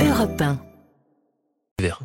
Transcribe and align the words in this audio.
Europe 0.00 0.40
1. 0.40 0.58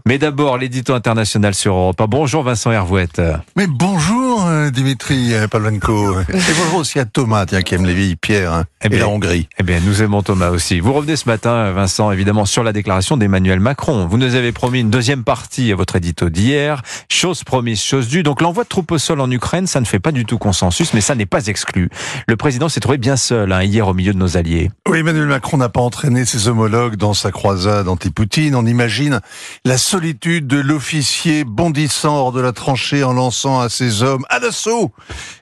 Mais 0.06 0.18
d'abord, 0.18 0.57
l'édito 0.57 0.94
international 0.94 1.53
sur 1.53 1.73
Europe 1.73 2.02
1. 2.02 2.06
Bonjour 2.08 2.44
Vincent 2.44 2.72
Hervouette. 2.72 3.22
Mais 3.56 3.68
bonjour 3.68 4.32
euh, 4.54 4.70
Dimitri 4.71 5.33
euh, 5.33 5.47
Pavlenko. 5.47 6.19
Et 6.29 6.33
bonjour 6.57 6.79
aussi 6.79 6.99
à 6.99 7.05
Thomas, 7.05 7.46
tiens, 7.46 7.62
qui 7.62 7.75
aime 7.75 7.85
les 7.85 7.94
vieilles 7.94 8.15
pierres 8.15 8.53
hein, 8.53 8.65
Eh 8.81 8.87
et 8.87 8.89
bien, 8.89 8.99
la 8.99 9.07
Hongrie. 9.10 9.49
Eh 9.57 9.63
bien, 9.63 9.79
nous 9.85 10.01
aimons 10.01 10.21
Thomas 10.21 10.49
aussi. 10.49 10.79
Vous 10.79 10.94
revenez 10.94 11.15
ce 11.15 11.28
matin, 11.28 11.71
Vincent, 11.71 12.12
évidemment, 12.12 12.46
sur 12.46 12.63
la 12.63 12.71
déclaration 12.71 13.17
d'Emmanuel 13.17 13.60
Macron. 13.60 14.05
Vous 14.08 14.17
nous 14.17 14.35
avez 14.35 14.51
promis 14.51 14.81
une 14.81 14.89
deuxième 14.89 15.24
partie 15.24 15.71
à 15.71 15.76
votre 15.76 15.96
édito 15.96 16.30
d'hier. 16.30 16.82
Chose 17.10 17.44
promise, 17.44 17.82
chose 17.82 18.08
due. 18.08 18.24
Donc, 18.24 18.42
l'envoi 18.42 18.64
de 18.64 18.70
troupes 18.70 18.92
au 18.92 18.98
sol 18.98 19.20
en 19.20 19.30
Ukraine, 19.32 19.68
ça 19.68 19.80
ne 19.80 19.86
fait 19.86 20.00
pas 20.00 20.12
du 20.12 20.26
tout 20.26 20.38
consensus, 20.38 20.94
mais 20.94 21.02
ça 21.02 21.16
n'est 21.16 21.26
pas 21.26 21.48
exclu. 21.48 21.90
Le 22.28 22.36
président 22.36 22.70
s'est 22.70 22.80
trouvé 22.80 22.98
bien 22.98 23.18
seul 23.18 23.52
hein, 23.52 23.64
hier 23.64 23.88
au 23.88 23.94
milieu 23.94 24.14
de 24.14 24.20
nos 24.20 24.38
alliés. 24.38 24.70
Oui, 24.88 25.00
Emmanuel 25.00 25.28
Macron 25.28 25.58
n'a 25.58 25.70
pas 25.70 25.82
entraîné 25.82 26.26
ses 26.26 26.48
homologues 26.48 26.96
dans 26.96 27.14
sa 27.14 27.32
croisade 27.32 27.88
anti-Poutine. 27.88 28.56
On 28.56 28.66
imagine 28.66 29.20
la 29.66 29.77
solitude 29.77 30.48
de 30.48 30.59
l'officier 30.59 31.44
bondissant 31.44 32.17
hors 32.17 32.31
de 32.31 32.41
la 32.41 32.52
tranchée 32.52 33.04
en 33.04 33.13
lançant 33.13 33.59
à 33.59 33.70
ses 33.70 34.04
hommes 34.04 34.26
à 34.30 34.40
l'assaut 34.44 34.92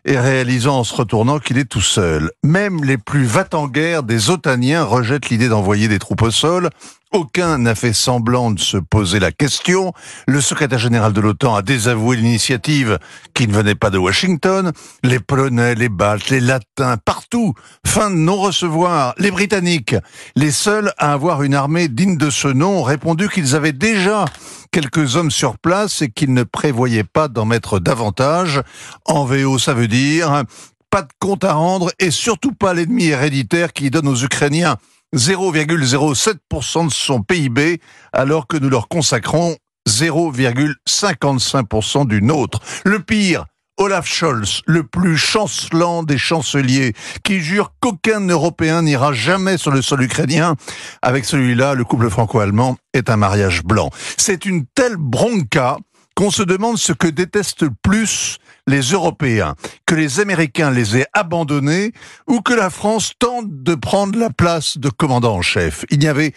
et 0.05 0.18
réalisant 0.18 0.80
en 0.80 0.84
se 0.84 0.96
retournant 0.96 1.40
qu'il 1.40 1.58
est 1.58 1.66
tout 1.66 1.82
seul. 1.82 2.32
Même 2.44 2.84
les 2.84 2.98
plus 2.98 3.26
va-t-en-guerre 3.26 4.04
des 4.04 4.30
otaniens 4.30 4.84
rejettent 4.84 5.30
l'idée 5.30 5.50
d'envoyer 5.50 5.88
des 5.88 6.00
troupes 6.00 6.22
au 6.22 6.32
sol. 6.32 6.70
Aucun 7.14 7.58
n'a 7.58 7.76
fait 7.76 7.91
semblant 7.91 8.52
de 8.52 8.60
se 8.60 8.77
poser 8.77 9.20
la 9.20 9.34
question. 9.34 9.91
Le 10.27 10.40
secrétaire 10.40 10.80
général 10.80 11.12
de 11.12 11.20
l'OTAN 11.20 11.55
a 11.55 11.62
désavoué 11.62 12.16
l'initiative 12.16 13.00
qui 13.34 13.50
ne 13.50 13.54
venait 13.54 13.76
pas 13.76 13.90
de 13.90 13.98
Washington. 13.98 14.72
Les 15.04 15.20
Polonais, 15.20 15.76
les 15.76 15.90
Baltes, 15.90 16.30
les 16.30 16.40
Latins, 16.40 16.96
partout, 17.04 17.54
fin 17.86 18.10
de 18.10 18.16
non-recevoir. 18.16 19.13
Les 19.18 19.30
Britanniques, 19.30 19.96
les 20.38 20.52
seuls 20.52 20.94
à 20.98 21.12
avoir 21.12 21.44
une 21.44 21.54
armée 21.54 21.90
digne 21.90 22.16
de 22.16 22.30
ce 22.30 22.48
nom, 22.48 22.80
ont 22.80 22.84
répondu 22.84 23.27
qu'ils 23.27 23.58
avaient 23.58 23.74
déjà 23.74 24.24
quelques 24.71 25.16
hommes 25.16 25.31
sur 25.31 25.57
place 25.57 26.01
et 26.01 26.09
qu'ils 26.09 26.34
ne 26.34 26.43
prévoyaient 26.43 27.04
pas 27.04 27.27
d'en 27.27 27.46
mettre 27.46 27.79
davantage. 27.79 28.62
En 29.05 29.26
VO, 29.26 29.59
ça 29.59 29.73
veut 29.73 29.87
dire 29.87 30.43
pas 30.90 31.04
de 31.04 31.12
compte 31.20 31.46
à 31.46 31.54
rendre 31.54 31.91
et 31.99 32.12
surtout 32.12 32.54
pas 32.54 32.73
l'ennemi 32.73 33.05
héréditaire 33.05 33.71
qui 33.71 33.90
donne 33.90 34.09
aux 34.09 34.23
Ukrainiens 34.23 34.76
0,07% 35.15 36.87
de 36.87 36.91
son 36.91 37.21
PIB 37.21 37.79
alors 38.12 38.46
que 38.46 38.57
nous 38.57 38.70
leur 38.70 38.90
consacrons 38.90 39.55
0,55% 39.87 42.07
du 42.07 42.21
nôtre. 42.21 42.59
Le 42.85 42.99
pire, 42.99 43.46
Olaf 43.82 44.05
Scholz, 44.07 44.62
le 44.68 44.84
plus 44.84 45.18
chancelant 45.18 46.04
des 46.04 46.20
chanceliers, 46.20 46.93
qui 47.24 47.40
jure 47.40 47.74
qu'aucun 47.79 48.20
Européen 48.27 48.84
n'ira 48.84 49.12
jamais 49.12 49.57
sur 49.57 49.71
le 49.71 49.82
sol 49.82 50.04
ukrainien. 50.04 50.55
Avec 51.01 51.26
celui-là, 51.26 51.74
le 51.74 51.84
couple 51.84 52.12
franco-allemand 52.12 52.77
est 52.93 53.09
un 53.09 53.18
mariage 53.18 53.63
blanc. 53.63 53.90
C'est 54.18 54.46
une 54.46 54.68
telle 54.76 54.98
bronca 54.98 55.77
qu'on 56.15 56.29
se 56.29 56.43
demande 56.43 56.77
ce 56.77 56.93
que 56.93 57.07
détestent 57.07 57.65
plus 57.82 58.37
les 58.68 58.82
Européens, 58.82 59.55
que 59.87 59.96
les 59.96 60.20
Américains 60.20 60.70
les 60.70 60.98
aient 60.98 61.07
abandonnés 61.13 61.91
ou 62.27 62.41
que 62.41 62.54
la 62.54 62.70
France 62.70 63.13
tente 63.18 63.48
de 63.63 63.74
prendre 63.74 64.19
la 64.19 64.29
place 64.29 64.78
de 64.78 64.90
commandant 64.90 65.38
en 65.38 65.41
chef. 65.41 65.85
Il 65.90 66.03
y 66.03 66.07
avait 66.07 66.34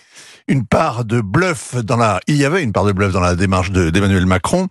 une 0.49 0.65
part 0.65 1.05
de 1.05 1.21
bluff 1.21 1.75
dans 1.75 1.99
la, 1.99 2.21
il 2.27 2.37
y 2.37 2.47
avait 2.47 2.63
une 2.63 2.73
part 2.73 2.85
de 2.85 2.93
bluff 2.93 3.13
dans 3.13 3.21
la 3.21 3.37
démarche 3.37 3.71
de- 3.71 3.91
d'Emmanuel 3.91 4.25
Macron. 4.25 4.69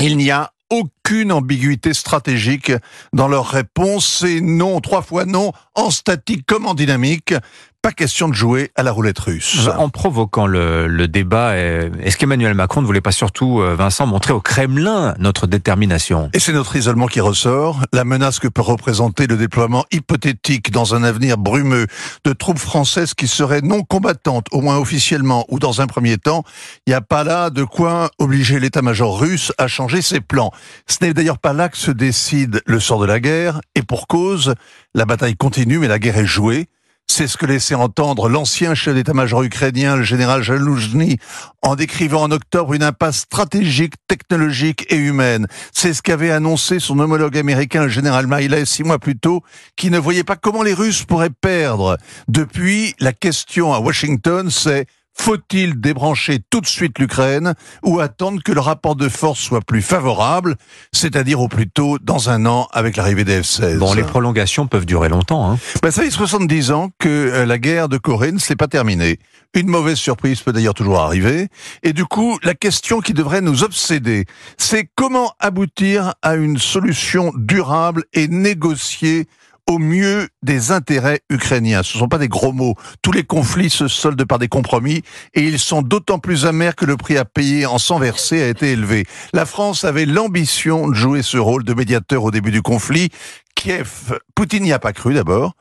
Il 0.00 0.16
n'y 0.16 0.32
a 0.32 0.50
aucune 0.72 1.32
ambiguïté 1.32 1.92
stratégique 1.92 2.72
dans 3.12 3.28
leur 3.28 3.46
réponse. 3.46 4.20
C'est 4.20 4.40
non, 4.40 4.80
trois 4.80 5.02
fois 5.02 5.26
non, 5.26 5.52
en 5.74 5.90
statique 5.90 6.46
comme 6.46 6.66
en 6.66 6.74
dynamique. 6.74 7.34
Pas 7.82 7.90
question 7.90 8.28
de 8.28 8.34
jouer 8.34 8.70
à 8.76 8.84
la 8.84 8.92
roulette 8.92 9.18
russe. 9.18 9.68
En 9.76 9.88
provoquant 9.88 10.46
le, 10.46 10.86
le 10.86 11.08
débat, 11.08 11.48
euh, 11.48 11.90
est-ce 12.00 12.16
qu'Emmanuel 12.16 12.54
Macron 12.54 12.80
ne 12.80 12.86
voulait 12.86 13.00
pas 13.00 13.10
surtout, 13.10 13.60
euh, 13.60 13.74
Vincent, 13.74 14.06
montrer 14.06 14.32
au 14.32 14.40
Kremlin 14.40 15.16
notre 15.18 15.48
détermination? 15.48 16.30
Et 16.32 16.38
c'est 16.38 16.52
notre 16.52 16.76
isolement 16.76 17.08
qui 17.08 17.18
ressort, 17.18 17.80
la 17.92 18.04
menace 18.04 18.38
que 18.38 18.46
peut 18.46 18.62
représenter 18.62 19.26
le 19.26 19.36
déploiement 19.36 19.84
hypothétique 19.90 20.70
dans 20.70 20.94
un 20.94 21.02
avenir 21.02 21.38
brumeux 21.38 21.88
de 22.24 22.32
troupes 22.32 22.60
françaises 22.60 23.14
qui 23.14 23.26
seraient 23.26 23.62
non 23.62 23.82
combattantes, 23.82 24.46
au 24.52 24.60
moins 24.60 24.78
officiellement 24.78 25.44
ou 25.48 25.58
dans 25.58 25.80
un 25.80 25.88
premier 25.88 26.18
temps. 26.18 26.44
Il 26.86 26.90
n'y 26.90 26.94
a 26.94 27.00
pas 27.00 27.24
là 27.24 27.50
de 27.50 27.64
quoi 27.64 28.12
obliger 28.18 28.60
l'état-major 28.60 29.18
russe 29.18 29.52
à 29.58 29.66
changer 29.66 30.02
ses 30.02 30.20
plans. 30.20 30.52
Ce 30.86 30.98
n'est 31.04 31.14
d'ailleurs 31.14 31.40
pas 31.40 31.52
là 31.52 31.68
que 31.68 31.78
se 31.78 31.90
décide 31.90 32.62
le 32.64 32.78
sort 32.78 33.00
de 33.00 33.06
la 33.06 33.18
guerre, 33.18 33.60
et 33.74 33.82
pour 33.82 34.06
cause, 34.06 34.54
la 34.94 35.04
bataille 35.04 35.34
continue 35.34 35.80
mais 35.80 35.88
la 35.88 35.98
guerre 35.98 36.18
est 36.18 36.26
jouée. 36.26 36.68
C'est 37.14 37.26
ce 37.26 37.36
que 37.36 37.44
laissait 37.44 37.74
entendre 37.74 38.30
l'ancien 38.30 38.74
chef 38.74 38.94
d'état-major 38.94 39.42
ukrainien, 39.42 39.96
le 39.96 40.02
général 40.02 40.42
Zaloujny, 40.42 41.18
en 41.60 41.76
décrivant 41.76 42.22
en 42.22 42.30
octobre 42.30 42.72
une 42.72 42.82
impasse 42.82 43.18
stratégique, 43.18 43.92
technologique 44.08 44.86
et 44.88 44.96
humaine. 44.96 45.46
C'est 45.72 45.92
ce 45.92 46.00
qu'avait 46.00 46.30
annoncé 46.30 46.80
son 46.80 46.98
homologue 46.98 47.36
américain, 47.36 47.82
le 47.82 47.90
général 47.90 48.26
Miley, 48.26 48.64
six 48.64 48.82
mois 48.82 48.98
plus 48.98 49.18
tôt, 49.18 49.42
qui 49.76 49.90
ne 49.90 49.98
voyait 49.98 50.24
pas 50.24 50.36
comment 50.36 50.62
les 50.62 50.72
Russes 50.72 51.02
pourraient 51.02 51.28
perdre. 51.28 51.98
Depuis, 52.28 52.94
la 52.98 53.12
question 53.12 53.74
à 53.74 53.80
Washington, 53.80 54.48
c'est 54.48 54.86
faut-il 55.14 55.80
débrancher 55.80 56.40
tout 56.50 56.60
de 56.60 56.66
suite 56.66 56.98
l'Ukraine 56.98 57.54
ou 57.82 58.00
attendre 58.00 58.42
que 58.42 58.52
le 58.52 58.60
rapport 58.60 58.96
de 58.96 59.08
force 59.08 59.40
soit 59.40 59.60
plus 59.60 59.82
favorable, 59.82 60.56
c'est-à-dire 60.92 61.40
au 61.40 61.48
plus 61.48 61.68
tôt 61.68 61.98
dans 62.00 62.30
un 62.30 62.46
an 62.46 62.68
avec 62.72 62.96
l'arrivée 62.96 63.24
des 63.24 63.40
F-16 63.42 63.78
Bon, 63.78 63.94
les 63.94 64.02
prolongations 64.02 64.66
peuvent 64.66 64.86
durer 64.86 65.08
longtemps. 65.08 65.50
Hein. 65.50 65.58
ben, 65.82 65.90
ça 65.90 66.02
fait 66.02 66.10
70 66.10 66.70
ans 66.70 66.90
que 66.98 67.08
euh, 67.08 67.46
la 67.46 67.58
guerre 67.58 67.88
de 67.88 67.98
Corée 67.98 68.32
ne 68.32 68.38
s'est 68.38 68.56
pas 68.56 68.68
terminée. 68.68 69.18
Une 69.54 69.68
mauvaise 69.68 69.98
surprise 69.98 70.40
peut 70.40 70.52
d'ailleurs 70.52 70.74
toujours 70.74 71.00
arriver. 71.00 71.48
Et 71.82 71.92
du 71.92 72.04
coup, 72.04 72.38
la 72.42 72.54
question 72.54 73.00
qui 73.00 73.12
devrait 73.12 73.42
nous 73.42 73.64
obséder, 73.64 74.24
c'est 74.56 74.88
comment 74.94 75.34
aboutir 75.40 76.14
à 76.22 76.36
une 76.36 76.58
solution 76.58 77.32
durable 77.36 78.04
et 78.14 78.28
négociée 78.28 79.26
au 79.68 79.78
mieux 79.78 80.28
des 80.42 80.70
intérêts 80.70 81.20
ukrainiens. 81.30 81.82
Ce 81.82 81.96
ne 81.96 82.00
sont 82.00 82.08
pas 82.08 82.18
des 82.18 82.28
gros 82.28 82.52
mots. 82.52 82.74
Tous 83.00 83.12
les 83.12 83.24
conflits 83.24 83.70
se 83.70 83.88
soldent 83.88 84.24
par 84.24 84.38
des 84.38 84.48
compromis 84.48 85.02
et 85.34 85.42
ils 85.42 85.58
sont 85.58 85.82
d'autant 85.82 86.18
plus 86.18 86.46
amers 86.46 86.76
que 86.76 86.84
le 86.84 86.96
prix 86.96 87.16
à 87.16 87.24
payer 87.24 87.66
en 87.66 87.78
sang 87.78 87.98
versé 87.98 88.42
a 88.42 88.48
été 88.48 88.72
élevé. 88.72 89.04
La 89.32 89.46
France 89.46 89.84
avait 89.84 90.06
l'ambition 90.06 90.88
de 90.88 90.94
jouer 90.94 91.22
ce 91.22 91.38
rôle 91.38 91.64
de 91.64 91.74
médiateur 91.74 92.24
au 92.24 92.30
début 92.30 92.50
du 92.50 92.62
conflit. 92.62 93.10
Kiev, 93.54 94.18
Poutine 94.34 94.64
n'y 94.64 94.72
a 94.72 94.78
pas 94.78 94.92
cru 94.92 95.14
d'abord. 95.14 95.54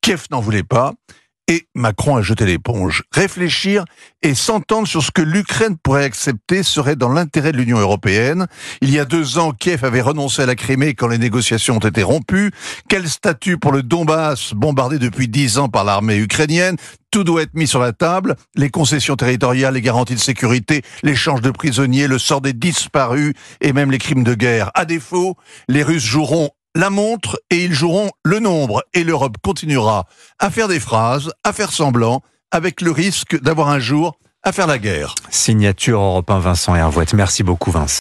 Kiev 0.00 0.26
n'en 0.30 0.40
voulait 0.40 0.62
pas. 0.62 0.92
Et 1.48 1.68
Macron 1.76 2.16
a 2.16 2.22
jeté 2.22 2.44
l'éponge. 2.44 3.04
Réfléchir 3.12 3.84
et 4.22 4.34
s'entendre 4.34 4.88
sur 4.88 5.02
ce 5.04 5.12
que 5.12 5.22
l'Ukraine 5.22 5.76
pourrait 5.80 6.02
accepter 6.02 6.64
serait 6.64 6.96
dans 6.96 7.08
l'intérêt 7.08 7.52
de 7.52 7.56
l'Union 7.56 7.78
européenne. 7.78 8.48
Il 8.80 8.90
y 8.90 8.98
a 8.98 9.04
deux 9.04 9.38
ans, 9.38 9.52
Kiev 9.52 9.84
avait 9.84 10.00
renoncé 10.00 10.42
à 10.42 10.46
la 10.46 10.56
Crimée 10.56 10.94
quand 10.94 11.06
les 11.06 11.18
négociations 11.18 11.76
ont 11.76 11.78
été 11.78 12.02
rompues. 12.02 12.50
Quel 12.88 13.08
statut 13.08 13.58
pour 13.58 13.70
le 13.70 13.84
Donbass, 13.84 14.54
bombardé 14.54 14.98
depuis 14.98 15.28
dix 15.28 15.58
ans 15.58 15.68
par 15.68 15.84
l'armée 15.84 16.16
ukrainienne? 16.16 16.76
Tout 17.12 17.22
doit 17.22 17.42
être 17.42 17.54
mis 17.54 17.68
sur 17.68 17.80
la 17.80 17.92
table, 17.92 18.34
les 18.56 18.68
concessions 18.68 19.14
territoriales, 19.14 19.74
les 19.74 19.80
garanties 19.80 20.16
de 20.16 20.20
sécurité, 20.20 20.82
l'échange 21.04 21.40
de 21.40 21.50
prisonniers, 21.50 22.08
le 22.08 22.18
sort 22.18 22.40
des 22.40 22.52
disparus 22.52 23.32
et 23.60 23.72
même 23.72 23.92
les 23.92 23.98
crimes 23.98 24.24
de 24.24 24.34
guerre. 24.34 24.72
À 24.74 24.84
défaut, 24.84 25.36
les 25.68 25.84
Russes 25.84 26.04
joueront 26.04 26.50
la 26.76 26.90
montre 26.90 27.40
et 27.50 27.64
ils 27.64 27.72
joueront 27.72 28.10
le 28.22 28.38
nombre. 28.38 28.84
Et 28.94 29.02
l'Europe 29.02 29.36
continuera 29.42 30.06
à 30.38 30.50
faire 30.50 30.68
des 30.68 30.78
phrases, 30.78 31.32
à 31.42 31.52
faire 31.52 31.72
semblant, 31.72 32.20
avec 32.50 32.80
le 32.82 32.90
risque 32.90 33.40
d'avoir 33.40 33.68
un 33.68 33.78
jour 33.78 34.18
à 34.42 34.52
faire 34.52 34.66
la 34.66 34.78
guerre. 34.78 35.14
Signature 35.30 36.00
Europe 36.00 36.30
1 36.30 36.38
Vincent 36.38 36.76
Hervouette. 36.76 37.14
Merci 37.14 37.42
beaucoup 37.42 37.70
Vincent. 37.72 37.94